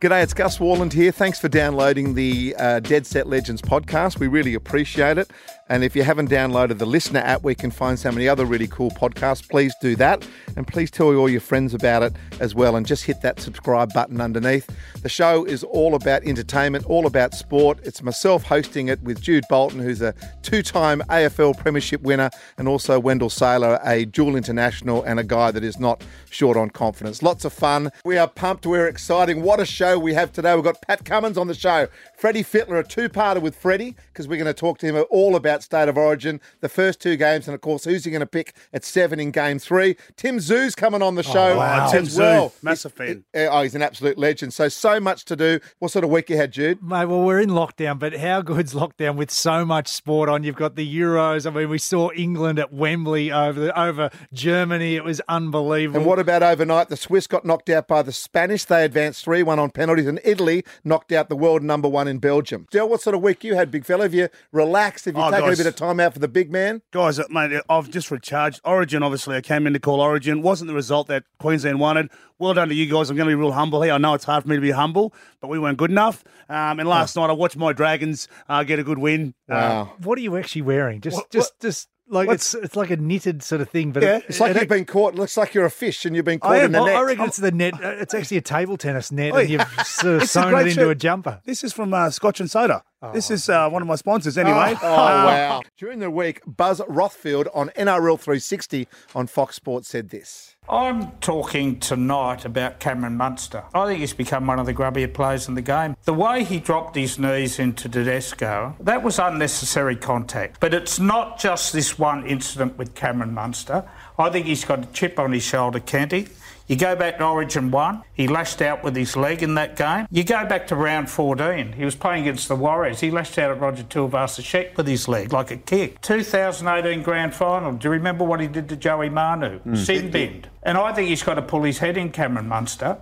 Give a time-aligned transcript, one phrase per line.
[0.00, 1.12] G'day, it's Gus Warland here.
[1.12, 4.18] Thanks for downloading the uh, Dead Set Legends podcast.
[4.18, 5.30] We really appreciate it.
[5.70, 8.44] And if you haven't downloaded the Listener app where you can find so many other
[8.44, 10.26] really cool podcasts, please do that.
[10.56, 12.74] And please tell all your friends about it as well.
[12.74, 14.68] And just hit that subscribe button underneath.
[15.02, 17.78] The show is all about entertainment, all about sport.
[17.84, 20.12] It's myself hosting it with Jude Bolton, who's a
[20.42, 25.52] two time AFL Premiership winner, and also Wendell Sailor, a dual international and a guy
[25.52, 27.22] that is not short on confidence.
[27.22, 27.92] Lots of fun.
[28.04, 28.66] We are pumped.
[28.66, 29.42] We're exciting.
[29.42, 30.52] What a show we have today.
[30.56, 31.86] We've got Pat Cummins on the show.
[32.20, 35.62] Freddie Fittler, a two-parter with Freddie, because we're going to talk to him all about
[35.62, 38.54] State of Origin, the first two games, and of course, who's he going to pick
[38.74, 39.96] at seven in game three.
[40.16, 41.86] Tim Tszyu's coming on the oh, show Oh, wow.
[41.86, 42.52] as Tim Tszyu, well.
[42.60, 43.24] massive He- fan.
[43.32, 44.52] he- oh, he's an absolute legend.
[44.52, 45.60] So, so much to do.
[45.78, 46.82] What sort of week you had, Jude?
[46.82, 50.44] Mate, well, we're in lockdown, but how good's lockdown with so much sport on?
[50.44, 51.46] You've got the Euros.
[51.46, 54.94] I mean, we saw England at Wembley over the, over Germany.
[54.94, 56.00] It was unbelievable.
[56.00, 56.90] And what about overnight?
[56.90, 58.66] The Swiss got knocked out by the Spanish.
[58.66, 62.18] They advanced 3 1 on penalties, and Italy knocked out the world number one in
[62.18, 62.66] Belgium.
[62.70, 64.02] Del, what sort of week you had, big fella?
[64.02, 65.06] Have you relaxed?
[65.06, 65.58] Have you Oh, taken guys.
[65.60, 66.82] a bit of time out for the big man?
[66.90, 68.60] Guys, uh, mate, I've just recharged.
[68.64, 70.42] Origin, obviously, I came in to call Origin.
[70.42, 72.10] Wasn't the result that Queensland wanted.
[72.38, 73.08] Well done to you guys.
[73.08, 73.92] I'm going to be real humble here.
[73.94, 76.24] I know it's hard for me to be humble, but we weren't good enough.
[76.48, 79.34] Um, and last night, I watched my Dragons uh, get a good win.
[79.48, 79.92] Uh, Wow.
[80.02, 81.00] what are you actually wearing?
[81.00, 84.02] Just, What- just, just like what's- it's it's like a knitted sort of thing, but
[84.02, 85.14] Yeah, it, It's like it- you've been caught.
[85.14, 86.96] Looks like you're a fish and you've been caught in the net.
[86.96, 87.74] I reckon it's the net.
[87.82, 89.40] uh, It's actually a table tennis net, Oi.
[89.42, 91.40] and you've sort of sewn it into a jumper.
[91.44, 92.82] This is from uh, Scotch and Soda.
[93.14, 94.74] This is uh, one of my sponsors, anyway.
[94.82, 95.62] Oh, wow.
[95.78, 100.54] During the week, Buzz Rothfield on NRL 360 on Fox Sports said this.
[100.68, 103.64] I'm talking tonight about Cameron Munster.
[103.74, 105.96] I think he's become one of the grubbier players in the game.
[106.04, 110.60] The way he dropped his knees into Tedesco, that was unnecessary contact.
[110.60, 113.88] But it's not just this one incident with Cameron Munster.
[114.18, 116.28] I think he's got a chip on his shoulder, Kenty.
[116.70, 120.06] You go back to Origin 1, he lashed out with his leg in that game.
[120.08, 123.00] You go back to round 14, he was playing against the Warriors.
[123.00, 126.00] He lashed out at Roger Tuivasa-Sheck with his leg, like a kick.
[126.02, 129.58] 2018 grand final, do you remember what he did to Joey Manu?
[129.58, 129.74] Hmm.
[129.74, 130.48] Sin binned.
[130.62, 132.98] And I think he's got to pull his head in, Cameron Munster.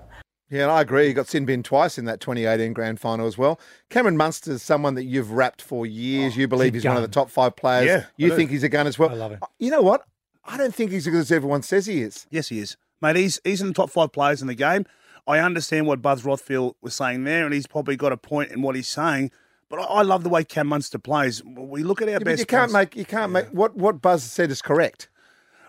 [0.48, 1.08] Yeah, and I agree.
[1.08, 3.60] He got sin bin twice in that 2018 grand final as well.
[3.90, 6.32] Cameron Munster is someone that you've rapped for years.
[6.36, 7.84] Oh, you believe he's one of the top five players.
[7.84, 8.36] Yeah, I you do.
[8.36, 9.10] think he's a gun as well.
[9.10, 9.40] I love it.
[9.58, 10.06] You know what?
[10.42, 12.26] I don't think he's as good as everyone says he is.
[12.30, 12.78] Yes, he is.
[13.00, 14.84] Mate, he's, he's in the top five players in the game.
[15.26, 18.62] I understand what Buzz Rothfield was saying there, and he's probably got a point in
[18.62, 19.30] what he's saying.
[19.68, 21.44] But I, I love the way Cam Munster plays.
[21.44, 22.40] We look at our Yeah, best.
[22.40, 25.08] you can't players- make you can't make what what Buzz said is correct.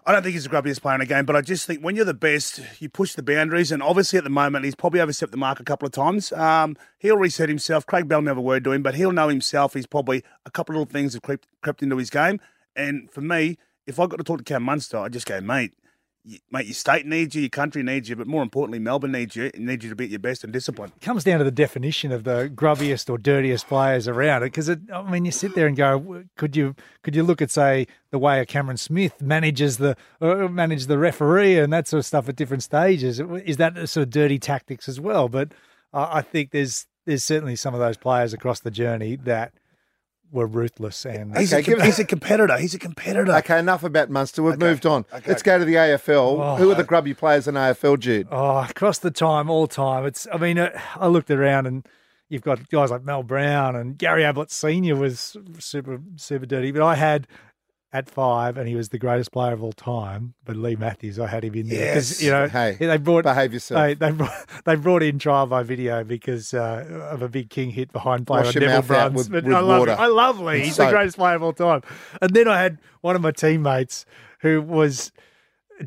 [0.06, 1.96] I don't think he's the grubbiest player in the game, but I just think when
[1.96, 3.72] you're the best, you push the boundaries.
[3.72, 6.32] And obviously, at the moment, he's probably overstepped the mark a couple of times.
[6.32, 7.86] Um, he'll reset himself.
[7.86, 9.74] Craig Bell never word to him, but he'll know himself.
[9.76, 12.40] He's probably a couple of little things have crept, crept into his game.
[12.76, 15.74] And for me, if I got to talk to Cam Munster, I just go, mate,
[16.52, 19.52] mate, your state needs you, your country needs you, but more importantly, Melbourne needs you.
[19.58, 20.94] Needs you to be at your best and disciplined.
[20.96, 24.48] It comes down to the definition of the grubbiest or dirtiest players around it.
[24.48, 24.78] Because I
[25.10, 28.40] mean, you sit there and go, could you could you look at say the way
[28.40, 32.36] a Cameron Smith manages the uh, manage the referee and that sort of stuff at
[32.36, 33.20] different stages?
[33.20, 35.30] Is that sort of dirty tactics as well?
[35.30, 35.54] But
[35.94, 39.54] I think there's there's certainly some of those players across the journey that
[40.32, 42.58] were ruthless and He's, Okay, a, com- he's a competitor.
[42.58, 43.32] He's a competitor.
[43.38, 44.44] Okay, enough about Munster.
[44.44, 45.06] We've Okay, moved on.
[45.14, 45.24] okay.
[45.28, 46.58] Let's go to the AFL.
[46.58, 48.28] Who are the grubby players in AFL, Jude?
[48.32, 50.06] Oh, across the time, all time.
[50.06, 50.28] It's.
[50.32, 51.86] I mean, uh, I looked around and
[52.30, 56.84] you've got guys like Mal Brown and Gary Ablett Senior was super super dirty, but
[56.84, 57.28] I had
[57.92, 60.36] at five, and he was the greatest player of all time.
[60.46, 62.22] But Leigh Matthews, I had him in there Yes.
[62.22, 63.82] you know Hey, they brought behave yourself.
[63.84, 67.72] They, they brought they brought in trial by video because uh, of a big king
[67.72, 69.16] hit behind play Wash on Neville Bruns.
[69.16, 69.96] with- But with I love water.
[69.98, 70.62] I love Leigh.
[70.66, 70.88] He's soap.
[70.90, 71.82] the greatest player of all time.
[72.22, 74.06] And then I had one of my teammates
[74.42, 75.12] who was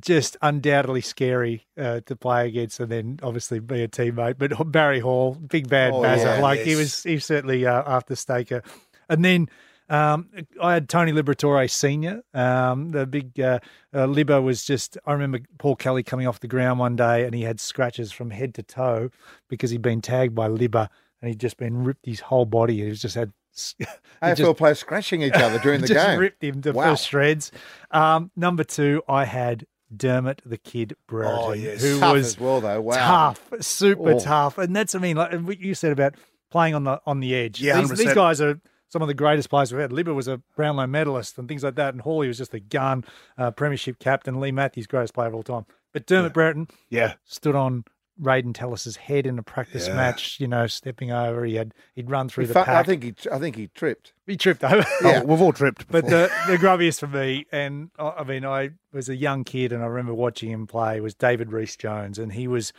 [0.00, 4.38] just undoubtedly scary uh, to play against, and then obviously be a teammate.
[4.38, 8.16] But Barry Hall, big bad Oh, yeah, like he was, he was certainly uh, after
[8.16, 8.62] Staker.
[9.08, 9.48] And then
[9.92, 10.28] um,
[10.60, 12.22] I had Tony Liberatore Senior.
[12.34, 13.58] Um, the big uh,
[13.92, 14.96] uh, Libba was just.
[15.06, 18.30] I remember Paul Kelly coming off the ground one day, and he had scratches from
[18.30, 19.10] head to toe
[19.48, 20.88] because he'd been tagged by Libba,
[21.20, 22.76] and he'd just been ripped his whole body.
[22.82, 23.32] He was just had.
[23.54, 26.18] AFL just- players scratching each other during the just game.
[26.18, 26.94] ripped him to Wow.
[26.94, 27.52] shreds.
[27.90, 31.82] Um, number two, I had Dermott the Kid Brereton, Oh, yes.
[31.82, 32.80] who Tough was as well, though.
[32.80, 32.94] Wow.
[32.96, 34.18] tough, super Oh.
[34.18, 36.14] tough, and that's I mean, like what you said about
[36.50, 37.60] playing on the on the edge.
[37.60, 38.58] Yeah, these, these guys are
[38.92, 39.90] some of the greatest players we've had.
[39.90, 43.04] Libba was a Brownlow medalist and things like that, and Hawley was just a gun,
[43.38, 44.38] uh, premiership captain.
[44.38, 45.64] Leigh Matthews, greatest player of all time.
[45.94, 47.14] But Dermott Brereton Yeah.
[47.24, 47.84] stood on
[48.20, 49.94] Raiden Tellis's head in a practice Yeah.
[49.96, 50.38] match.
[50.38, 52.68] You know, stepping over, he had he'd run through He the fu- pack.
[52.76, 54.12] I think he, I think he tripped.
[54.26, 54.84] he tripped over.
[55.02, 55.88] Oh, we've all tripped.
[55.90, 59.72] But the, the grubbiest for me, and I I mean, I was a young kid,
[59.72, 61.00] and I remember watching him play.
[61.00, 62.74] Was David Rhys-Jones, and he was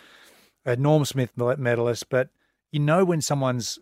[0.63, 2.30] a Norm Smith medalist, but
[2.71, 3.80] you know when someone's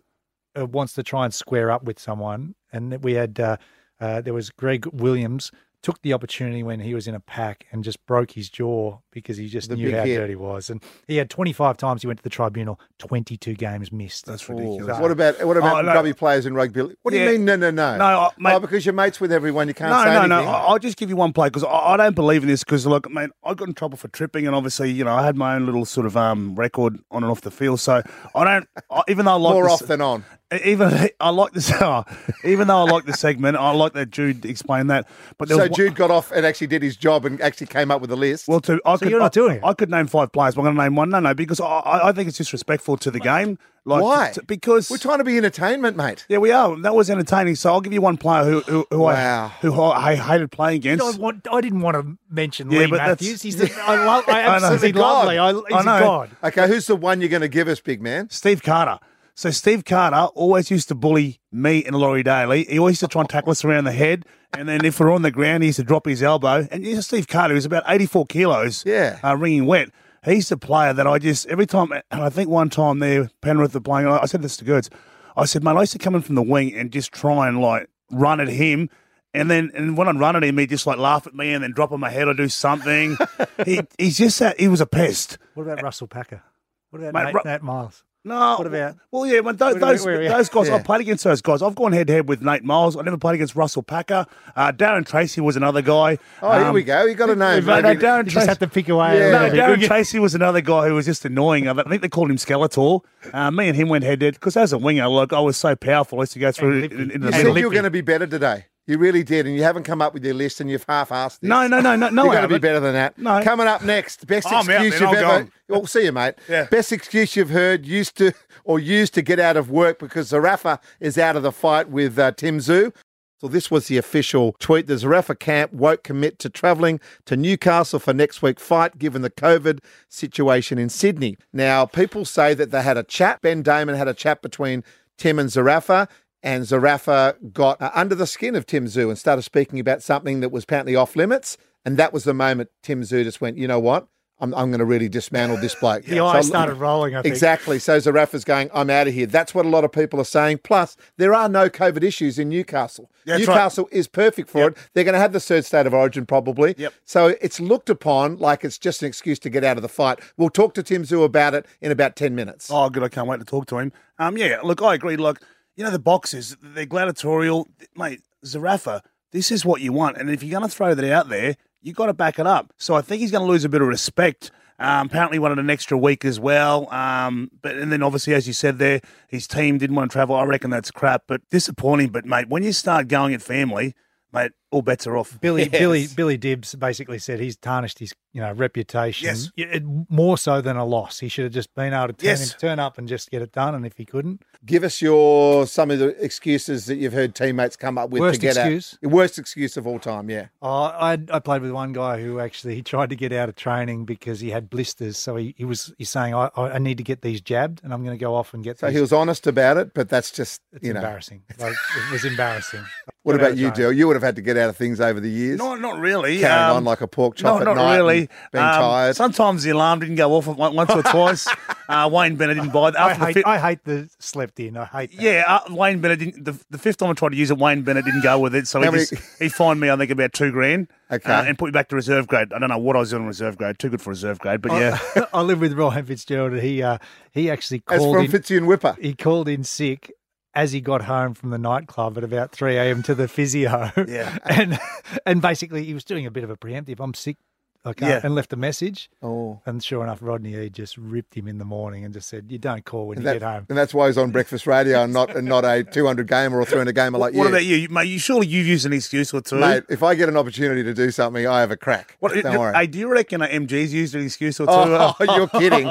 [0.56, 3.56] wants to try and square up with someone, and we had uh,
[4.00, 5.50] uh, there was Greg Williams
[5.82, 9.36] took the opportunity when he was in a pack and just broke his jaw because
[9.36, 10.16] he just The knew how hit.
[10.16, 10.70] good he was.
[10.70, 14.26] And he had 25 times he went to the tribunal, 22 games missed.
[14.26, 15.00] That's Oh, ridiculous.
[15.00, 15.90] What about what about Oh, no.
[15.90, 16.82] grubby players in rugby?
[17.02, 17.24] What do Yeah.
[17.24, 17.44] you mean?
[17.46, 17.96] No, no, no.
[17.96, 20.28] No, I- mate- oh, because you're mates with everyone, you can't no, say no, anything.
[20.28, 20.52] no.
[20.52, 22.62] I- I'll just give you one play because I, I don't believe in this.
[22.62, 25.36] Because look, man, I got in trouble for tripping, and obviously, you know, I had
[25.36, 27.80] my own little sort of um record on and off the field.
[27.80, 28.02] So
[28.36, 30.24] I don't, I, even though I like More this, off than on.
[30.64, 32.04] Even I like this, oh,
[32.44, 35.08] even though I like the segment, I like that Jude explained that.
[35.38, 37.68] But there So was one- Jude got off and actually did his job and actually
[37.68, 38.48] came up with a list.
[38.48, 39.64] Well, to I could, you're not I, doing it?
[39.64, 40.54] I could name five players.
[40.54, 41.10] But I'm going to name one.
[41.10, 43.58] No, no, because I, I I think it's disrespectful to the game.
[43.84, 44.30] Like, Why?
[44.32, 46.24] t- because We're trying to be entertainment, mate.
[46.28, 46.76] yeah, we are.
[46.82, 47.56] That was entertaining.
[47.56, 49.46] So I'll give you one player who who, who Wow.
[49.46, 51.02] I who I, I hated playing against.
[51.02, 51.20] I, against.
[51.20, 53.42] want, I didn't want to mention Yeah, Leigh but Matthews.
[53.42, 54.38] He's the, I, love, I know.
[54.50, 55.12] absolutely He's a god.
[55.26, 55.38] lovely.
[55.38, 56.06] I, he's I a know.
[56.06, 56.30] god.
[56.44, 58.30] Okay, who's the one you're going to give us, big man?
[58.30, 59.00] Steve Carter.
[59.42, 62.62] So Steve Carter always used to bully me and Laurie Daley.
[62.62, 65.12] He always used to try and tackle us around the head, and then if we're
[65.12, 66.68] on the ground, he used to drop his elbow.
[66.70, 69.18] And you know, Steve Carter was about 84 kilos, Yeah.
[69.24, 69.88] uh, ringing wet.
[70.24, 71.90] He's the player that I just every time.
[71.90, 74.06] And I think one time there, Penrith were playing.
[74.06, 74.88] I said this to Gertz.
[75.36, 77.60] I said, mate, I used to come in from the wing and just try and
[77.60, 78.90] like run at him.
[79.34, 81.64] And then, and when I'd run at him, he'd just like laugh at me and
[81.64, 83.16] then drop on my head or do something.
[83.64, 85.36] he, he's just that, he was a pest.
[85.54, 86.44] What about Russell Packer?
[86.90, 88.04] What about Mate, Nate, Ru- Nate Miles?
[88.24, 88.54] No.
[88.56, 90.76] What about- Well, yeah, but those those, where- where- those guys, Yeah.
[90.76, 91.60] I've played against those guys.
[91.60, 92.96] I've gone head to head with Nate Miles.
[92.96, 94.26] I never played against Russell Packer.
[94.54, 96.18] Uh, Darren Treacy was another guy.
[96.40, 97.04] Oh, here Um, we go.
[97.04, 97.64] You got a name.
[97.64, 97.94] no, no.
[97.96, 98.48] Darren You just Treacy.
[98.48, 99.18] have to pick away.
[99.18, 99.30] Yeah.
[99.32, 99.50] No.
[99.50, 101.66] Darren Treacy was another guy who was just annoying.
[101.68, 103.00] I think they called him Skeletor.
[103.32, 105.56] Uh, me and him went head to head because as a winger, look, I was
[105.56, 106.20] so powerful.
[106.20, 106.94] I used to go through lippy.
[106.94, 108.66] in, in You the And said you were going to be better today.
[108.86, 111.48] You really did, and you haven't come up with your list, and you've half-assed this.
[111.48, 112.24] No, no, no, no, no.
[112.24, 113.16] You're I going to be better than that.
[113.16, 113.40] No.
[113.42, 115.38] Coming up next, best I'm excuse then, you've I'm ever.
[115.44, 115.52] gone.
[115.68, 116.34] Well, see you, mate.
[116.48, 116.64] Yeah.
[116.64, 118.32] Best excuse you've heard used to
[118.64, 122.18] or used to get out of work because Zerafa is out of the fight with
[122.18, 122.92] uh, Tim Tszyu.
[123.40, 124.86] So this was the official tweet.
[124.86, 129.30] The Zerafa camp won't commit to travelling to Newcastle for next week's fight, given the
[129.30, 131.36] COVID situation in Sydney.
[131.52, 133.40] Now, people say that they had a chat.
[133.42, 134.84] Ben Damon had a chat between
[135.18, 136.08] Tim and Zerafa.
[136.42, 140.40] And Zerafa got uh, under the skin of Tim Tszyu and started speaking about something
[140.40, 141.56] that was apparently off limits.
[141.84, 144.08] And that was the moment Tim Tszyu just went, you know what?
[144.42, 146.04] I'm, I'm going to really dismantle this bloke.
[146.04, 147.32] The eyes started rolling, I think.
[147.32, 147.78] Exactly.
[147.78, 149.26] So Zerafa's going, I'm out of here.
[149.26, 150.58] That's what a lot of people are saying.
[150.64, 153.08] Plus, there are no COVID issues in Newcastle.
[153.24, 153.54] That's right.
[153.54, 154.76] Newcastle is perfect for it.
[154.94, 156.74] They're going to have the third state of origin probably.
[156.76, 156.92] Yep.
[157.04, 160.18] So it's looked upon like it's just an excuse to get out of the fight.
[160.36, 162.68] We'll talk to Tim Tszyu about it in about 10 minutes.
[162.68, 163.04] Oh, good.
[163.04, 163.92] I can't wait to talk to him.
[164.18, 165.16] Um, yeah, look, I agree.
[165.16, 165.40] Look,
[165.76, 167.68] you know, the boxes, they're gladiatorial.
[167.96, 169.00] Mate, Zerafa,
[169.32, 170.16] this is what you want.
[170.16, 172.72] And if you're going to throw that out there, you've got to back it up.
[172.76, 174.50] So I think he's going to lose a bit of respect.
[174.78, 176.92] Um, apparently wanted an extra week as well.
[176.92, 180.34] Um, but and then obviously, as you said there, his team didn't want to travel.
[180.34, 182.08] I reckon that's crap, but disappointing.
[182.08, 183.94] But mate, when you start going at family,
[184.32, 185.38] mate, all bets are off.
[185.40, 185.78] Billy Yes.
[185.80, 189.26] Billy Billy Dib's basically said he's tarnished his you know reputation.
[189.26, 189.50] Yes.
[189.56, 191.20] It- more so than a loss.
[191.20, 192.54] He should have just been able to turn, Yes.
[192.54, 193.74] turn up and just get it done.
[193.74, 197.74] And if he couldn't, Give us your some of the excuses that you've heard teammates
[197.76, 198.98] come up with Worst to get excuse?
[199.04, 199.10] out.
[199.10, 200.46] Worst excuse of all time, yeah.
[200.62, 203.56] oh, I I played with one guy who actually he tried to get out of
[203.56, 205.18] training because he had blisters.
[205.18, 208.04] So he, he was he's saying I I need to get these jabbed and I'm
[208.04, 208.78] going to go off and get.
[208.78, 208.94] So these.
[208.96, 211.00] he was honest about it, but that's just, It's you know.
[211.00, 211.42] embarrassing.
[211.58, 212.84] Like, it was embarrassing.
[213.24, 213.70] What about you.
[213.70, 213.92] Jill?
[213.92, 215.58] You would have had to get out of things over the years.
[215.58, 216.38] No, not really.
[216.40, 218.28] Carrying Um, on like a pork chop No, at not night really.
[218.52, 219.16] being Um, tired.
[219.16, 221.48] Sometimes the alarm didn't go off once or twice.
[221.88, 222.96] Uh, Wayne Bennett didn't buy it.
[222.96, 224.78] I After the hate fifth, I hate the slept in.
[224.78, 225.20] I hate that.
[225.20, 226.42] yeah, uh, Wayne Bennett didn't.
[226.42, 228.66] The, the fifth time I tried to use it, Wayne Bennett didn't go with it,
[228.66, 229.90] so he, many- just, he fined me.
[229.90, 230.88] I think about two grand.
[231.10, 231.30] Okay.
[231.30, 232.50] uh, and put me back to reserve grade.
[232.54, 233.78] I don't know what I was doing in reserve grade.
[233.78, 234.98] Too good for reserve grade, but yeah.
[235.34, 236.52] I live with Ryan Fitzgerald.
[236.52, 236.96] And he uh,
[237.32, 238.96] he actually As called from in, Fitzy and Whipper.
[238.98, 240.12] he called in sick
[240.54, 243.02] as he got home from the nightclub at about 3 a.m.
[243.04, 243.90] to the physio.
[244.06, 244.36] Yeah.
[244.44, 244.78] And
[245.26, 247.00] and basically he was doing a bit of a preemptive.
[247.00, 247.36] I'm sick.
[247.84, 248.20] I can't, Yeah.
[248.22, 249.10] and left a message.
[249.24, 249.60] Oh.
[249.66, 252.56] And sure enough, Rodney he just ripped him in the morning and just said, "You
[252.58, 255.02] don't call when And, you that- get home." and that's why he's on breakfast radio
[255.02, 257.38] and not and not a 200 gamer or 300 gamer like what you.
[257.40, 258.06] What about you, You- mate?
[258.06, 259.56] You surely you've used an excuse or two.
[259.56, 262.16] Mate, if I get an opportunity to do something, I have a crack.
[262.20, 262.72] What, Don't worry.
[262.72, 264.72] Hey, do you reckon MG's used an excuse or two?
[264.72, 265.88] Oh, you're kidding.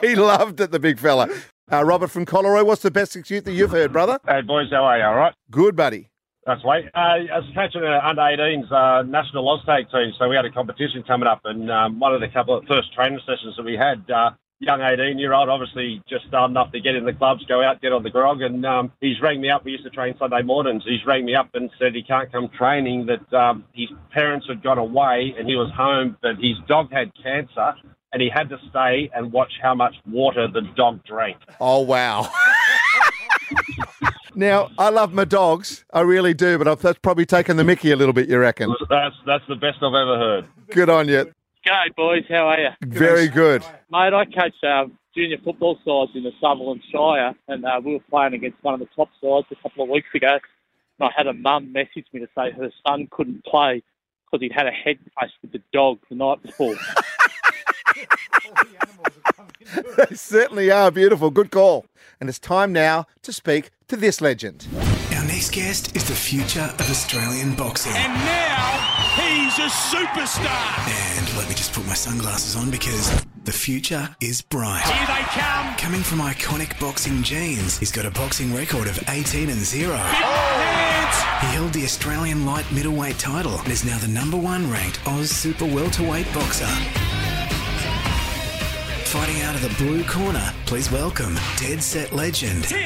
[0.00, 1.28] he loved it, the big fella.
[1.72, 4.18] Uh, Robert from Colorado, what's the best excuse that you've heard, brother?
[4.26, 5.04] Hey boys, how are you?
[5.04, 5.34] All right.
[5.50, 6.10] Good, buddy.
[6.44, 6.84] That's right.
[6.94, 6.98] Uh,
[7.32, 11.02] I was coaching the under 18s uh, national Oztag team, so we had a competition
[11.06, 14.04] coming up, and um, one of the couple of first training sessions that we had,
[14.10, 17.62] uh, young 18 year old, obviously just starting up to get in the clubs, go
[17.62, 19.64] out, get on the grog, and um, he's rang me up.
[19.64, 20.82] We used to train Sunday mornings.
[20.84, 23.06] He's rang me up and said he can't come training.
[23.06, 27.10] That um, his parents had gone away and he was home, but his dog had
[27.22, 27.72] cancer.
[28.14, 31.36] And he had to stay and watch how much water the dog drank.
[31.60, 32.32] Oh, wow.
[34.36, 35.84] now, I love my dogs.
[35.92, 38.72] I really do, but I've that's probably taken the mickey a little bit, you reckon?
[38.88, 40.46] That's that's the best I've ever heard.
[40.70, 41.32] Good on you.
[41.66, 42.22] G'day, boys.
[42.28, 42.68] How are you?
[42.82, 43.62] Very good.
[43.90, 44.84] Mate, I coach uh,
[45.16, 48.80] junior football sides in the Sutherland Shire, and uh, we were playing against one of
[48.80, 50.38] the top sides a couple of weeks ago.
[51.00, 53.82] And I had a mum message me to say her son couldn't play
[54.24, 56.76] because he'd had a head clash with the dog the night before.
[59.96, 61.30] They certainly are beautiful.
[61.30, 61.86] Good call.
[62.20, 64.66] And it's time now to speak to this legend.
[65.16, 67.92] Our next guest is the future of Australian boxing.
[67.96, 68.84] And now
[69.16, 71.18] he's a superstar.
[71.18, 74.82] And let me just put my sunglasses on because the future is bright.
[74.84, 75.76] Here they come.
[75.76, 79.94] Coming from iconic boxing genes, he's got a boxing record of 18 and 0.
[79.96, 81.16] Hands.
[81.42, 85.30] He held the Australian light middleweight title and is now the number one ranked Oz
[85.30, 86.68] super welterweight boxer.
[89.14, 92.80] Fighting out of the blue corner, please welcome Dead Set Legend, Tim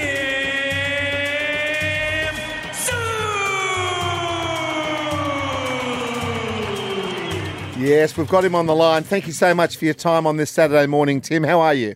[7.79, 9.05] Yes, we've got him on the line.
[9.05, 11.45] Thank you so much for your time on this Saturday morning, Tim.
[11.45, 11.95] How are you?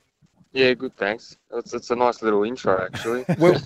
[0.55, 0.95] Yeah, good.
[0.99, 1.39] Thanks.
[1.55, 3.25] It's, it's a nice little intro, actually.
[3.39, 3.59] Well,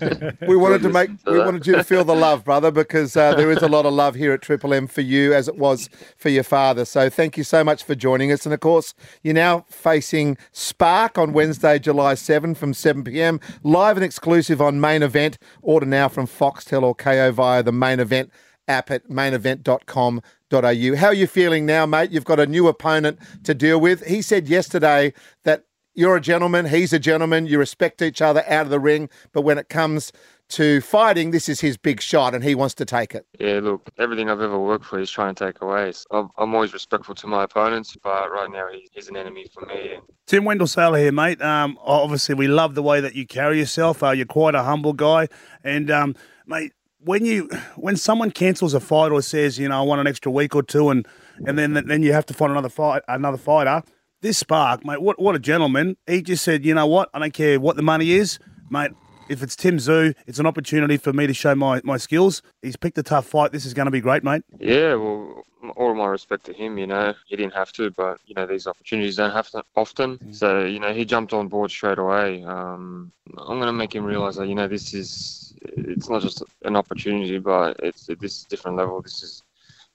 [0.47, 3.35] we wanted to make to we wanted you to feel the love, brother, because uh,
[3.35, 5.89] there is a lot of love here at Triple M for you, as it was
[6.15, 6.85] for your father.
[6.85, 8.45] So thank you so much for joining us.
[8.45, 13.41] And of course, you're now facing Spark on Wednesday, July 7 from 7 p.m.
[13.63, 15.37] Live and exclusive on Main Event.
[15.61, 18.31] Order now from Foxtel or Kayo via the Main Event
[18.67, 20.95] app at mainevent.com.au.
[20.95, 22.11] How are you feeling now, mate?
[22.11, 24.05] You've got a new opponent to deal with.
[24.05, 25.13] He said yesterday
[25.43, 25.63] that
[25.97, 29.41] you're a gentleman, he's a gentleman, you respect each other out of the ring, but
[29.41, 30.13] when it comes
[30.49, 33.25] to fighting, this is his big shot and he wants to take it.
[33.39, 35.91] Yeah, look, everything I've ever worked for, he's trying to take away.
[35.91, 39.65] So I'm, I'm always respectful to my opponents, but right now he's an enemy for
[39.65, 39.95] me.
[39.95, 41.41] And Tim Wendell Sailor here, mate.
[41.41, 44.03] Um, obviously, we love the way that you carry yourself.
[44.03, 45.27] Uh, you're quite a humble guy,
[45.63, 49.81] and um, mate, when you when someone cancels a fight or says, you know, I
[49.81, 51.07] want an extra week or two, and
[51.45, 53.83] and then then you have to find another fight, another fighter.
[54.21, 55.95] This Spark, mate, what what a gentleman.
[56.07, 58.91] He just said, you know what, I don't care what the money is, mate.
[59.29, 62.41] If it's Tim Tszyu, it's an opportunity for me to show my, my skills.
[62.61, 63.51] He's picked a tough fight.
[63.51, 64.41] This is going to be great, mate.
[64.59, 65.43] yeah, well,
[65.75, 68.67] all my respect to him, you know, he didn't have to, but, you know, these
[68.67, 70.33] opportunities don't happen often.
[70.33, 72.43] So, you know, he jumped on board straight away.
[72.43, 76.41] Um, I'm going to make him realize that, you know, this is, it's not just
[76.63, 79.01] an opportunity, but it's this is different level.
[79.01, 79.43] This is,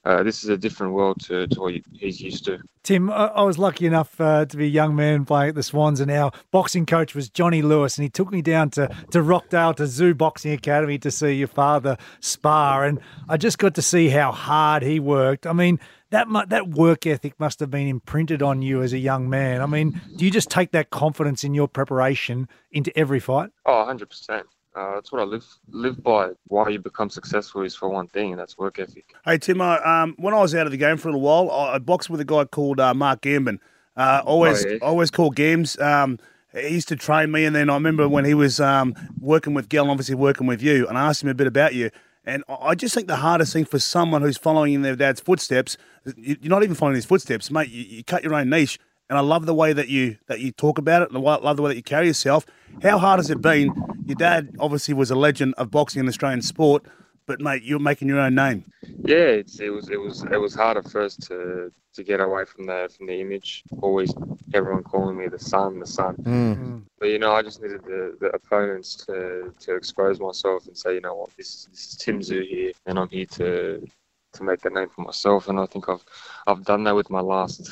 [0.05, 2.59] uh, this is a different world to, to what he's used to.
[2.83, 5.63] Tim, I I was lucky enough uh, to be a young man playing at the
[5.63, 9.21] Swans, and our boxing coach was Johnny Lewis, and he took me down to, to
[9.21, 13.81] Rockdale to Tszyu Boxing Academy to see your father spar, and I just got to
[13.81, 15.47] see how hard he worked.
[15.47, 15.79] I mean,
[16.09, 19.61] that mu- that work ethic must have been imprinted on you as a young man.
[19.61, 23.51] I mean, do you just take that confidence in your preparation into every fight?
[23.65, 24.43] Oh, 100%.
[24.75, 26.31] Uh, that's what I live live by.
[26.47, 29.13] Why you become successful is for one thing, and that's work ethic.
[29.23, 31.75] Hey, Timo, um, when I was out of the game for a little while, I,
[31.75, 33.59] I boxed with a guy called uh, Mark Gambin.
[33.95, 34.77] Uh, always, Oh, yeah.
[34.81, 35.79] always called Gams.
[35.79, 36.17] Um,
[36.53, 39.69] he used to train me, and then I remember when he was um, working with
[39.69, 41.91] Gell, and obviously working with you, and I asked him a bit about you.
[42.25, 45.77] And I just think the hardest thing for someone who's following in their dad's footsteps,
[46.15, 47.69] you- you're not even following his footsteps, mate.
[47.69, 48.79] You, you cut your own niche,
[49.13, 51.55] and I love the way that you that you talk about it, and I love
[51.55, 52.47] the way that you carry yourself.
[52.81, 53.71] How hard has it been?
[54.07, 56.83] Your dad obviously was a legend of boxing in Australian sport,
[57.27, 58.63] but mate, you're making your own name.
[58.81, 62.45] Yeah, it's, it was it was it was hard at first to to get away
[62.45, 63.61] from the from the image.
[63.83, 64.15] Always
[64.51, 66.15] everyone calling me the son, the son.
[66.15, 66.77] Hmm.
[66.99, 70.95] But you know, I just needed the, the opponents to to expose myself and say,
[70.95, 73.87] you know what, this this is Tim Tszyu here, and I'm here to
[74.33, 75.49] to make that name for myself.
[75.49, 76.03] And I think I've
[76.47, 77.71] I've done that with my last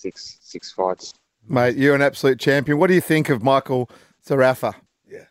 [0.00, 1.12] six six fights.
[1.48, 2.78] Mate, you're an absolute champion.
[2.78, 3.90] What do you think of Michael
[4.26, 4.74] Zerafa?
[5.06, 5.24] Yeah,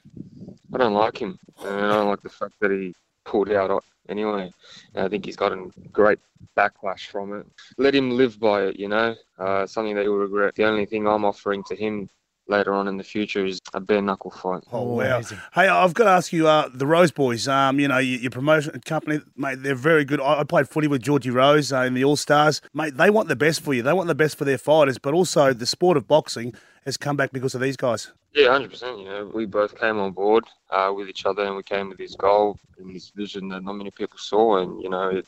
[0.73, 2.93] I don't like him, and I don't like the fact that he
[3.25, 4.51] pulled out anyway.
[4.93, 6.19] And I think he's gotten great
[6.57, 7.45] backlash from it.
[7.77, 9.15] Let him live by it, you know.
[9.37, 10.55] Uh, something that he'll regret.
[10.55, 12.09] The only thing I'm offering to him
[12.49, 14.63] later on in the future is a bare knuckle fight.
[14.71, 15.15] Oh, wow!
[15.15, 15.37] amazing.
[15.53, 17.47] Hey, I've got to ask you, uh, the Rose Boys.
[17.47, 19.61] Um, you know, your, your promotion company, mate.
[19.61, 20.19] They're very good.
[20.19, 22.97] I, I played footy with Georgie Rose uh, in the All Stars, mate.
[22.97, 23.81] They want the best for you.
[23.81, 26.53] They want the best for their fighters, but also the sport of boxing
[26.85, 28.11] has come back because of these guys.
[28.33, 28.99] Yeah, hundred percent.
[28.99, 31.97] You know, we both came on board uh, with each other, and we came with
[31.97, 35.27] this goal and this vision that not many people saw, and you know, it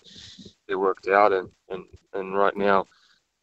[0.68, 2.86] it worked out, and and and right now,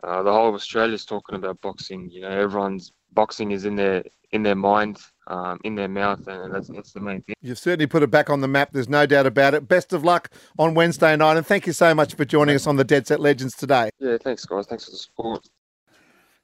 [0.03, 2.09] uh, the whole of Australia's talking about boxing.
[2.11, 6.55] You know, everyone's boxing is in their in their mind, um, in their mouth, and
[6.55, 7.35] that's that's the main thing.
[7.41, 8.71] You've certainly put it back on the map.
[8.73, 9.67] There's no doubt about it.
[9.67, 12.77] Best of luck on Wednesday night, and thank you so much for joining us on
[12.77, 13.91] the Dead Set Legends today.
[13.99, 14.67] Yeah, thanks, guys.
[14.67, 15.49] Thanks for the support.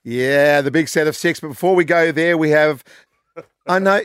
[0.03, 1.41] Yeah, the big set of six.
[1.41, 2.85] But before we go there, we have.
[3.67, 4.01] I know.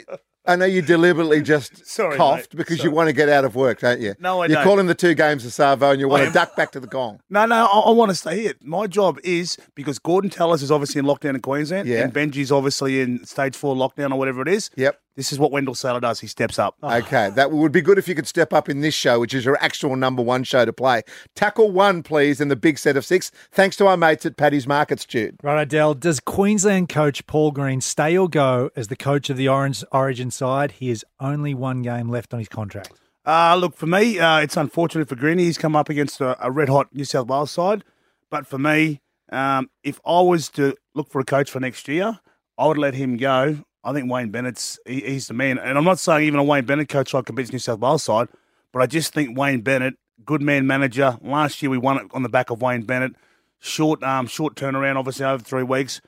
[0.46, 2.58] I know you deliberately just Sorry, coughed mate.
[2.58, 4.16] because you want to get out of work, don't you?
[4.20, 4.64] No, I You're don't.
[4.64, 7.20] calling the two games of Savo and you want to duck back to the gong.
[7.30, 8.54] No, no, I, I want to stay here.
[8.64, 12.04] My job is because Gorden Tallis is obviously in lockdown in Queensland, Yeah.
[12.04, 14.70] and Benji's obviously in stage four lockdown or whatever it is.
[14.76, 15.00] Yep.
[15.20, 16.22] This is what Wendell Sailor does.
[16.22, 16.78] He steps up.
[16.82, 19.44] Okay, that would be good if you could step up in this show, which is
[19.44, 21.02] your actual number one show to play.
[21.36, 23.30] Tackle one, please, in the big set of six.
[23.52, 25.36] Thanks to our mates at Paddy's Markets, Jude.
[25.44, 29.50] Right, Adele, does Queensland coach Paul Green stay or go as the coach of the
[29.50, 30.72] Orange Origin side?
[30.72, 32.94] He has only one game left on his contract.
[33.26, 35.44] Uh, look, for me, uh, it's unfortunate for Greeny.
[35.44, 37.84] He's come up against a, a red hot New South Wales side.
[38.30, 39.02] But for me,
[39.34, 42.22] um, if I was to look for a coach for next year,
[42.58, 43.66] I would let him go.
[43.84, 45.58] I think Wayne Bennett's he, he's the man.
[45.58, 48.28] And I'm not saying even a Wayne Bennett coach side competes New South Wales side,
[48.72, 49.96] but I just think Wayne Bennett,
[50.26, 51.18] good man manager.
[51.22, 53.14] Last year we won it on the back of Wayne Bennett.
[53.60, 56.02] Short um short turnaround, obviously over three weeks.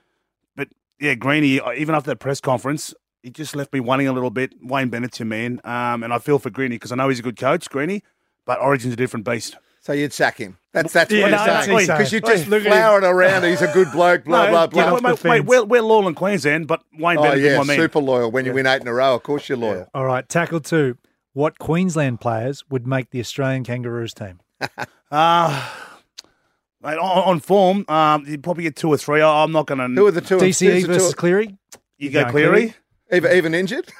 [0.55, 4.29] But yeah, Greeny, even after that press conference, he just left me wanting a little
[4.29, 4.53] bit.
[4.61, 7.23] Wayne Bennett's your man, um, and I feel for Greeny because I know he's a
[7.23, 8.03] good coach, Greeny,
[8.45, 9.57] but Origin's a different beast.
[9.83, 10.57] So you'd sack him.
[10.73, 11.73] That's that's Yeah, what no, you're saying.
[11.73, 13.43] what he's Because you just Look at flowered around.
[13.43, 14.25] He's a good bloke.
[14.25, 14.93] Blah No, blah yeah, blah.
[14.93, 17.77] wait, mate, mate, we're, we're loyal in Queensland, but Wayne Oh Bennett's yeah, my man.
[17.77, 18.29] super loyal.
[18.31, 19.87] When you win eight in a row, of course you're loyal.
[19.95, 20.97] All right, tackle two.
[21.33, 24.39] What Queensland players would make the Australian Kangaroos team?
[25.11, 25.67] Uh,
[26.81, 29.21] mate, on, on form, um, you probably get two or three.
[29.21, 29.87] I, I'm not going to.
[29.99, 30.37] Who are the two?
[30.39, 31.57] who's DCE the two- versus Cleary?
[31.97, 32.75] You go going Cleary.
[33.11, 33.89] even, even injured?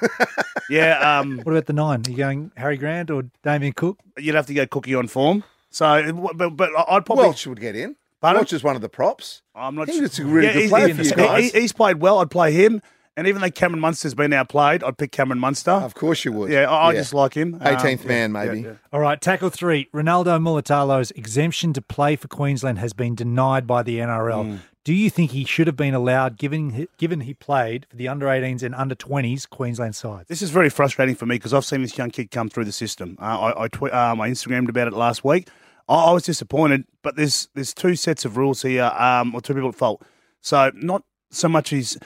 [0.70, 2.02] Yeah, um, What about the nine?
[2.06, 3.98] Are you going Harry Grant or Damien Cook?
[4.16, 5.44] you'd have to go Cookie on form.
[5.72, 7.24] So, but, but I'd probably.
[7.24, 7.96] Welch would get in.
[8.20, 8.40] Pardon?
[8.40, 9.42] Welch is one of the props.
[9.54, 10.02] I'm not He sure.
[10.02, 11.52] was a really good he's- player he- for you he- guys.
[11.52, 12.18] he- he's played well.
[12.20, 12.80] I'd play him.
[13.14, 15.70] And even though Cameron Munster's been outplayed, I'd pick Cameron Munster.
[15.72, 16.50] Of course you would.
[16.50, 17.56] Yeah, I, I just like him.
[17.56, 18.60] Um, 18th yeah, man, maybe.
[18.60, 18.74] yeah, yeah.
[18.90, 19.90] All right, tackle three.
[19.92, 24.44] Ronaldo Mulitalo's exemption to play for Queensland has been denied by the NRL.
[24.44, 24.56] Hmm.
[24.84, 28.26] Do you think he should have been allowed, given given he played for the under
[28.26, 30.28] 18s and under 20s Queensland sides?
[30.28, 32.72] This is very frustrating for me because I've seen this young kid come through the
[32.72, 33.16] system.
[33.20, 35.48] Uh, I I, tw- um, I Instagrammed about it last week.
[35.88, 39.54] I, I was disappointed, but there's there's two sets of rules here, um, or two
[39.54, 40.02] people at fault.
[40.40, 41.96] So not so much his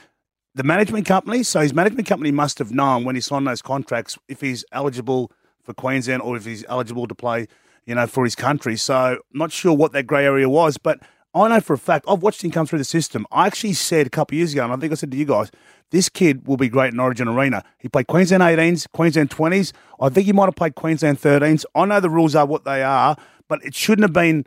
[0.55, 1.45] the management company.
[1.45, 5.33] So his management company must have known when he signed those contracts if he's eligible
[5.63, 7.47] for Queensland or if he's eligible to play,
[7.87, 8.77] you know, for his country.
[8.77, 11.01] So not sure what that grey area was, but
[11.37, 13.27] I know for a fact I've watched him come through the system.
[13.31, 15.51] I actually said a couple years ago, and I think I said to you guys,
[15.91, 17.63] this kid will be great in Origin Arena.
[17.79, 19.73] He played Queensland 18s, Queensland 20s.
[20.01, 21.65] I think he might have played Queensland 13s.
[21.75, 23.17] I know the rules are what they are,
[23.49, 24.47] but it shouldn't have been.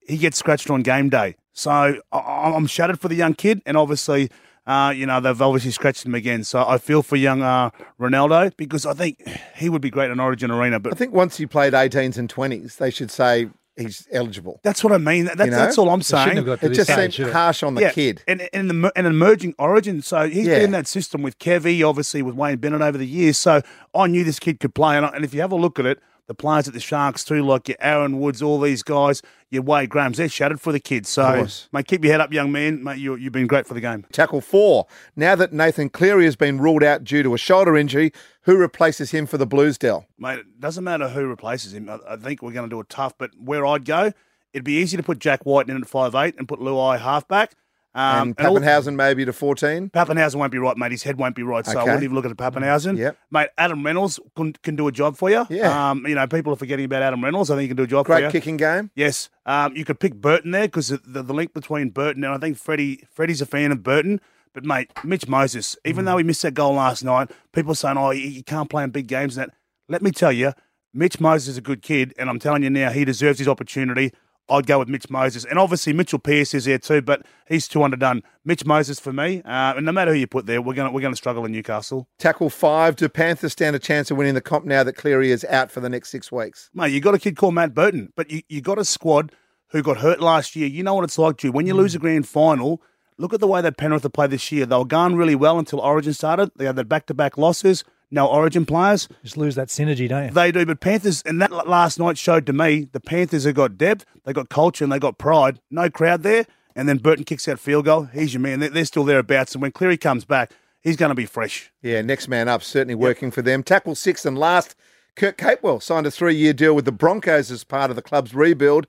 [0.00, 3.76] He gets scratched on game day, so I, I'm shattered for the young kid, and
[3.76, 4.30] obviously.
[4.66, 6.44] Uh, you know, they've obviously scratched him again.
[6.44, 9.18] So I feel for young uh, Ronaldo because I think
[9.56, 10.78] he would be great in Origin Arena.
[10.78, 14.60] But I think once he played 18s and 20s, they should say he's eligible.
[14.62, 15.24] that's what I mean.
[15.26, 15.56] That, You know?
[15.56, 16.36] That's all I'm saying.
[16.36, 18.22] have got to It this just stage, seems harsh on the kid.
[18.28, 20.02] And, and, the, and an emerging origin.
[20.02, 20.56] So he's Yeah.
[20.56, 23.38] been in that system with Kevy, obviously with Wayne Bennett over the years.
[23.38, 23.62] So
[23.94, 24.96] I knew this kid could play.
[24.96, 25.98] And, I- and if you have a look at it,
[26.30, 29.90] the players at the Sharks too, like your Aaron Woods, all these guys, your Wade
[29.90, 31.08] Grahams, they're shattered for the kids.
[31.08, 32.84] So, mate, keep your head up, young man.
[32.84, 34.06] Mate, you, you've been great for the game.
[34.12, 34.86] Tackle four.
[35.16, 38.12] Now that Nathan Cleary has been ruled out due to a shoulder injury,
[38.42, 40.06] who replaces him for the Blues, Dell?
[40.20, 41.88] Mate, it doesn't matter who replaces him.
[41.88, 43.18] I, I think we're going to do it tough.
[43.18, 44.12] But where I'd go,
[44.52, 47.56] it'd be easy to put Jack White in at five eight and put Luai halfback.
[47.94, 49.90] Um, and all- Papenhuyzen maybe to 14?
[49.90, 50.92] Papenhuyzen won't be right, mate.
[50.92, 52.96] His head won't be right, so I wouldn't even look at Papenhuyzen.
[52.96, 53.16] Yep.
[53.30, 55.46] Mate, Adam Reynolds can, can do a job for you.
[55.50, 55.90] Yeah.
[55.90, 57.50] Um, you know, people are forgetting about Adam Reynolds.
[57.50, 58.90] I think he can do a job for Great kicking game.
[58.94, 59.28] Yes.
[59.44, 62.38] Um, you could pick Burton there because the, the, the link between Burton and I
[62.38, 64.20] think Freddie Freddie's a fan of Burton.
[64.52, 67.96] But, mate, Mitch Moses, even though he missed that goal last night, people are saying,
[67.96, 69.36] oh, you, you can't play in big games.
[69.36, 69.54] And that.
[69.88, 70.52] Let me tell you,
[70.92, 74.12] Mitch Moses is a good kid, and I'm telling you now, he deserves his opportunity.
[74.50, 75.44] I'd go with Mitch Moses.
[75.44, 78.22] And obviously, Mitchell Pearce is there too, but he's too underdone.
[78.44, 80.94] Mitch Moses for me, uh, and no matter who you put there, we're going to
[80.94, 82.08] we're gonna struggle in Newcastle.
[82.18, 82.96] Tackle five.
[82.96, 85.80] Do Panthers stand a chance of winning the comp now that Cleary is out for
[85.80, 86.70] the next six weeks?
[86.74, 89.32] Mate, you got a kid called Matt Burton, but you, you got a squad
[89.68, 90.66] who got hurt last year.
[90.66, 91.52] You know what it's like, Drew.
[91.52, 92.82] When you lose a grand final,
[93.18, 94.66] look at the way that Penrith have played this year.
[94.66, 96.50] They were going really well until Origin started.
[96.56, 97.84] They had their back to back losses.
[98.10, 99.08] No Origin players.
[99.22, 100.30] Just lose that synergy, don't you?
[100.32, 103.78] They do, but Panthers, and that last night showed to me the Panthers have got
[103.78, 105.60] depth, they got culture, and they got pride.
[105.70, 108.04] No crowd there, and then Burton kicks out field goal.
[108.04, 108.60] He's your man.
[108.60, 111.70] They're, they're still thereabouts, and when Cleary comes back, he's going to be fresh.
[111.82, 113.62] Yeah, next man up, certainly working for them.
[113.62, 114.74] Tackle six and last.
[115.14, 118.34] Kurt Capewell signed a three year deal with the Broncos as part of the club's
[118.34, 118.86] rebuild.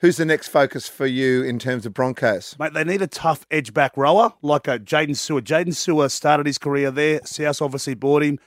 [0.00, 2.54] Who's the next focus for you in terms of Broncos?
[2.58, 5.40] Mate, they need a tough edge back rower like a Jaydn Su'A.
[5.40, 7.20] Jaydn Su'A started his career there.
[7.24, 8.38] South obviously bought him.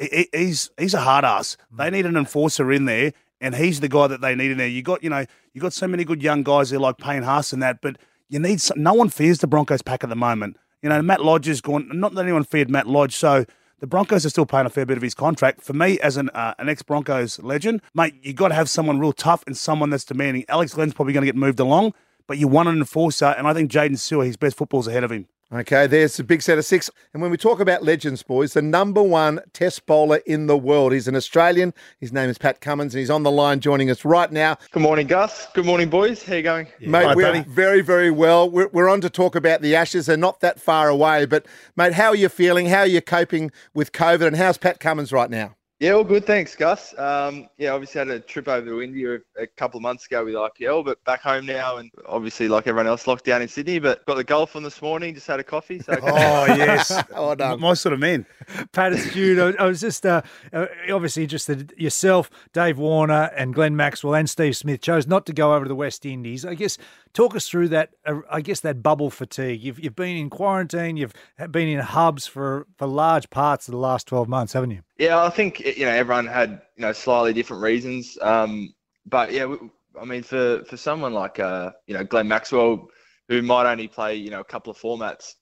[0.00, 1.56] He- he- He's he's a hard ass.
[1.70, 4.66] They need an enforcer in there, and he's the guy that they need in there.
[4.68, 7.52] You got you know you got so many good young guys there like Payne Haas
[7.52, 7.96] and that, but
[8.28, 10.56] you need some, no one fears the Broncos pack at the moment.
[10.82, 11.88] You know, Matt Lodge is gone.
[11.92, 13.44] Not that anyone feared Matt Lodge, so
[13.80, 15.60] the Broncos are still paying a fair bit of his contract.
[15.62, 18.98] For me, as an uh, an ex Broncos legend, mate, you got to have someone
[18.98, 20.44] real tough and someone that's demanding.
[20.48, 21.92] Alex Glenn's probably going to get moved along,
[22.26, 25.12] but you want an enforcer, and I think Jaydn Su'A, his best football's ahead of
[25.12, 25.26] him.
[25.52, 26.88] Okay, there's a big set of six.
[27.12, 30.92] And when we talk about legends, boys, the number one test bowler in the world.
[30.92, 31.74] He's an Australian.
[31.98, 34.58] His name is Pat Cummins, and he's on the line joining us right now.
[34.70, 35.48] Good morning, Gus.
[35.52, 36.22] Good morning, boys.
[36.22, 36.68] How you going?
[36.80, 37.42] Mate, Hi, we're buddy.
[37.50, 38.48] very, very well.
[38.48, 40.06] We're, we're on to talk about the Ashes.
[40.06, 41.26] They're not that far away.
[41.26, 42.66] But, mate, how are you feeling?
[42.66, 44.28] How are you coping with COVID?
[44.28, 45.56] And how's Pat Cummins right now?
[45.80, 46.26] Yeah, all good.
[46.26, 46.96] Thanks, Gus.
[46.98, 50.22] Um, yeah, obviously had a trip over to India a, a couple of months ago
[50.26, 53.78] with IPL, but back home now, and obviously like everyone else, locked down in Sydney.
[53.78, 55.14] But got the golf on this morning.
[55.14, 55.78] Just had a coffee.
[55.78, 57.60] So Oh yes, Well done.
[57.60, 58.26] my sort of man.
[58.72, 59.38] Pat, it's Jude.
[59.58, 60.20] I I was just uh,
[60.52, 61.72] uh, obviously interested.
[61.78, 65.68] Yourself, Dave Warner, and Glenn Maxwell and Steve Smith chose not to go over to
[65.70, 66.44] the West Indies.
[66.44, 66.76] I guess
[67.14, 67.94] talk us through that.
[68.04, 69.62] Uh, I guess that bubble fatigue.
[69.62, 70.98] You've you've been in quarantine.
[70.98, 71.14] You've
[71.50, 74.82] been in hubs for for large parts of the last twelve months, haven't you?
[75.00, 78.18] Yeah, I think you know everyone had you know slightly different reasons.
[78.20, 78.74] Um,
[79.06, 79.56] but yeah,
[79.98, 82.86] I mean for for someone like uh, you know Glenn Maxwell,
[83.28, 85.36] who might only play you know a couple of formats,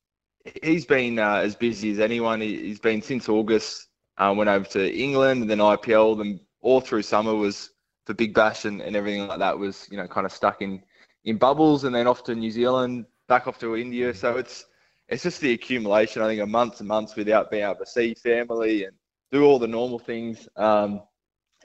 [0.62, 2.40] he's been uh, as busy as anyone.
[2.40, 3.88] He, he's been since August.
[4.16, 6.18] Uh, went over to England and then IPL.
[6.18, 7.70] Then all through summer was
[8.06, 10.80] for Big Bash and, and everything like that was you know kind of stuck in
[11.24, 14.14] in bubbles and then off to New Zealand, back off to India.
[14.14, 14.66] So it's
[15.08, 16.22] it's just the accumulation.
[16.22, 18.94] I think of months and months without being able to see family and
[19.32, 20.48] do all the normal things.
[20.56, 21.02] Um,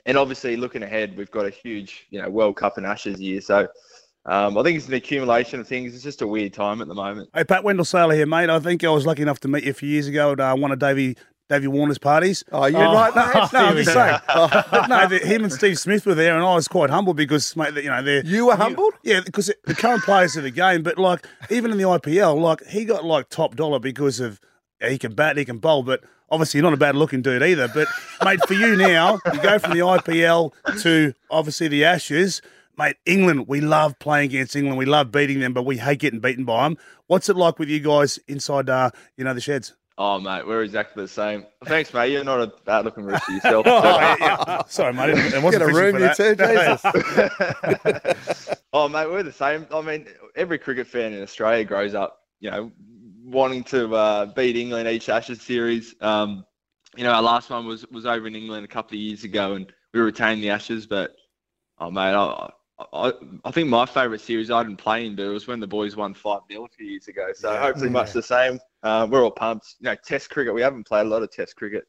[0.06, 3.40] and obviously, looking ahead, we've got a huge, you know, World Cup and Ashes year.
[3.40, 3.68] So
[4.26, 5.94] um, I think it's an accumulation of things.
[5.94, 7.30] It's just a weird time at the moment.
[7.34, 8.50] Hey, Pat Wendell Sailor here, mate.
[8.50, 10.54] I think I was lucky enough to meet you a few years ago at uh,
[10.56, 11.16] one of Davey
[11.50, 12.42] Davey Warner's parties.
[12.52, 13.14] Oh, you right?
[13.14, 13.48] No, mate?
[13.52, 14.18] no, I'm just saying.
[14.70, 17.54] But no, the, him and Steve Smith were there, and I was quite humbled because,
[17.54, 18.94] mate, you know, they're You were humbled?
[19.02, 22.64] Yeah, because the current players of the game, but like even in the IPL, like
[22.66, 24.40] he got like top dollar because of
[24.80, 27.68] he can bat, he can bowl, but obviously you're not a bad looking dude either.
[27.68, 27.88] But
[28.24, 32.42] mate, for you now, you go from the IPL to obviously the Ashes.
[32.76, 34.78] Mate, England, we love playing against England.
[34.78, 36.76] We love beating them, but we hate getting beaten by them.
[37.06, 39.74] What's it like with you guys inside, uh, you know, the sheds?
[39.96, 41.46] Oh, mate, we're exactly the same.
[41.66, 42.10] Thanks, mate.
[42.10, 43.64] You're not a bad looking rooster yourself.
[43.68, 44.62] Oh, yeah, yeah.
[44.66, 45.10] Sorry, mate.
[45.10, 46.82] It wasn't Get a room, for you that.
[48.16, 48.58] too, Jesus.
[48.72, 49.68] oh, mate, we're the same.
[49.72, 52.72] I mean, every cricket fan in Australia grows up, you know,
[53.34, 55.94] wanting to uh, beat England each Ashes series.
[56.00, 56.44] Um,
[56.96, 59.54] you know, our last one was was over in England a couple of years ago,
[59.54, 60.86] and we retained the Ashes.
[60.86, 61.14] But
[61.78, 62.48] oh, mate, I,
[62.92, 63.12] I,
[63.44, 65.96] I think my favourite series I didn't play in, but it was when the boys
[65.96, 67.28] won five 0 a few years ago.
[67.34, 68.60] So hopefully, much the same.
[68.82, 69.74] Uh, we're all pumped.
[69.80, 70.54] You know, Test cricket.
[70.54, 71.84] We haven't played a lot of Test cricket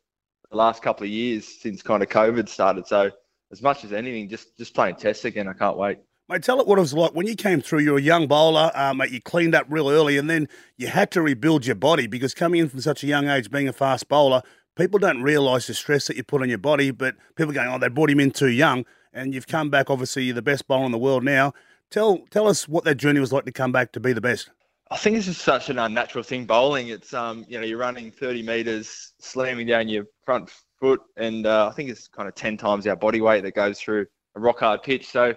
[0.51, 2.87] the last couple of years since kind of COVID started.
[2.87, 3.11] So
[3.51, 5.47] as much as anything, just just playing Tests again.
[5.47, 5.99] I can't wait.
[6.27, 7.79] Mate, tell it what it was like when you came through.
[7.79, 9.11] You were a young bowler, uh, mate.
[9.11, 12.61] You cleaned up real early, and then you had to rebuild your body because coming
[12.61, 14.41] in from such a young age, being a fast bowler,
[14.75, 16.89] people don't realise the stress that you put on your body.
[16.89, 19.91] But people going, "Oh, they brought him in too young," and you've come back.
[19.91, 21.53] Obviously, you're the best bowler in the world now.
[21.91, 24.49] Tell tell us what that journey was like to come back to be the best.
[24.89, 26.89] I think it's just such an unnatural thing bowling.
[26.89, 31.67] It's um, you know, you're running 30 meters, slamming down your front foot, and uh,
[31.67, 34.59] I think it's kind of 10 times our body weight that goes through a rock
[34.59, 35.07] hard pitch.
[35.07, 35.35] So,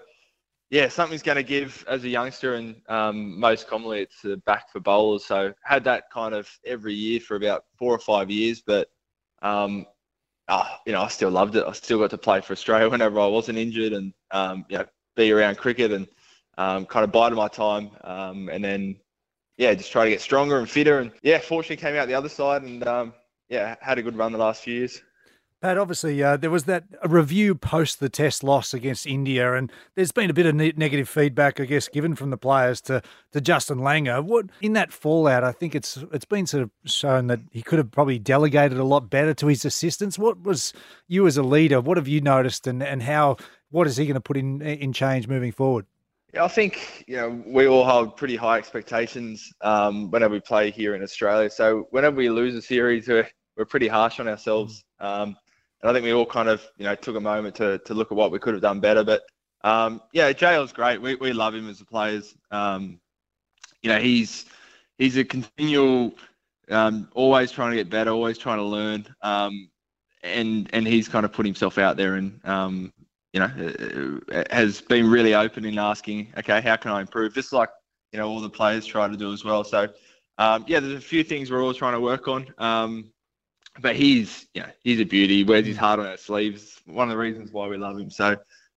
[0.71, 4.71] yeah, something's going to give as a youngster, and um, most commonly it's the back
[4.71, 5.25] for bowlers.
[5.25, 8.91] So, had that kind of every year for about four or five years, but
[9.41, 9.87] um,
[10.49, 11.65] ah, you know, I still loved it.
[11.67, 14.85] I still got to play for Australia whenever I wasn't injured, and um, you know,
[15.17, 16.07] be around cricket and
[16.59, 18.97] um, kind of bided my time, um, and then
[19.57, 21.01] yeah, just try to get stronger and fitter.
[21.01, 23.13] And yeah, fortunately came out the other side and um,
[23.49, 25.03] yeah, had a good run the last few years.
[25.61, 30.13] Pat, obviously, uh, there was that review post the test loss against India, and there's
[30.13, 33.41] been a bit of ne- negative feedback, I guess, given from the players to, to
[33.41, 34.23] Justin Langer.
[34.23, 37.79] What in that fallout, I think it's it's been sort of shown that he could
[37.79, 40.17] have probably delegated a lot better to his assistants.
[40.17, 40.73] What was
[41.09, 41.81] you as a leader?
[41.81, 43.37] What have you noticed, and, and how
[43.71, 45.87] what is he going to put in in change moving forward?
[46.35, 50.71] Yeah, I think you know we all hold pretty high expectations um, whenever we play
[50.71, 51.51] here in Australia.
[51.51, 54.85] So whenever we lose a series, we're we're pretty harsh on ourselves.
[55.01, 55.37] Um,
[55.83, 58.11] and I think we all kind of you know took a moment to to look
[58.11, 59.05] at what we could have done better.
[59.05, 59.23] But
[59.65, 61.01] um, yeah, JL's great.
[61.01, 62.21] We we love him as a player.
[62.51, 63.01] Um,
[63.83, 64.47] you know, he's
[64.99, 66.15] he's a continual,
[66.71, 69.07] um, always trying to get better, always trying to learn.
[69.23, 69.71] Um,
[70.23, 72.93] and and he's kind of put himself out there and um,
[73.33, 77.35] you know uh, has been really open in asking, okay, how can I improve?
[77.35, 77.71] Just like
[78.13, 79.65] you know all the players try to do as well.
[79.65, 79.89] So
[80.39, 82.47] um, yeah, there's a few things we're all trying to work on.
[83.81, 85.45] But he's you know he's a beauty.
[85.45, 86.81] Wears his heart on our sleeves.
[86.87, 88.11] One of the reasons why we love him.
[88.11, 88.37] So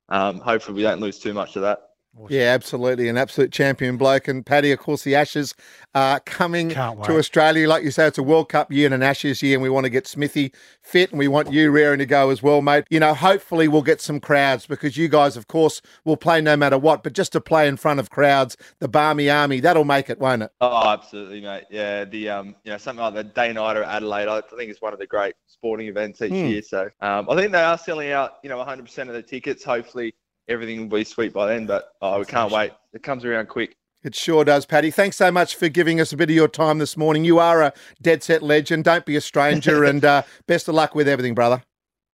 [0.10, 1.80] um, hopefully we don't lose too much of that.
[2.28, 3.08] Yeah, absolutely.
[3.08, 4.28] An absolute champion bloke.
[4.28, 5.54] And Paddy, of course, the Ashes
[5.95, 7.67] are coming to Australia.
[7.67, 9.86] Like you say, it's a World Cup year and an Ashes year, and we want
[9.86, 12.86] to get Smithy fit and we want you raring to go as well, mate.
[12.89, 16.58] You know, hopefully we'll get some crowds because you guys, of course, will play no
[16.58, 20.10] matter what, but just to play in front of crowds, the Barmy Army, that'll make
[20.10, 20.52] it, won't it?
[20.60, 21.63] Oh, absolutely, mate.
[21.69, 24.82] Yeah, the um, you know, something like the day nighter at Adelaide, I think it's
[24.82, 26.47] one of the great sporting events each Hmm.
[26.47, 26.62] year.
[26.62, 29.63] So um, I think they are selling out, you know, 100% of the tickets.
[29.63, 30.13] Hopefully,
[30.48, 31.66] everything will be sweet by then.
[31.66, 32.72] But oh, we can't wait.
[32.94, 33.76] It comes around quick.
[34.04, 34.90] It sure does, Paddy.
[34.90, 37.24] Thanks so much for giving us a bit of your time this morning.
[37.24, 38.84] You are a dead set legend.
[38.84, 41.62] Don't be a stranger, and uh, best of luck with everything, brother.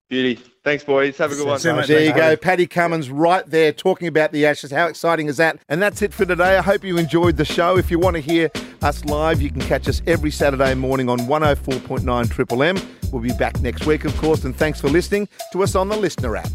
[0.10, 0.42] Beauty.
[0.64, 1.18] Thanks, boys.
[1.18, 1.60] Have a good one.
[1.60, 1.88] See you, mate.
[1.88, 2.36] There you go.
[2.36, 2.38] Paddy.
[2.38, 4.72] Paddy Cummins right there talking about the Ashes.
[4.72, 5.60] How exciting is that?
[5.68, 6.58] And that's it for today.
[6.58, 7.78] I hope you enjoyed the show.
[7.78, 8.50] If you want to hear
[8.82, 12.78] us live, you can catch us every Saturday morning on 104.9 Triple M.
[13.12, 14.46] We'll be back next week, of course.
[14.46, 16.50] And thanks for listening to us on the Listener app.